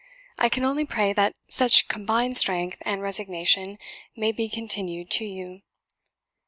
[0.39, 3.77] I can only pray that such combined strength and resignation
[4.17, 5.61] may be continued to you.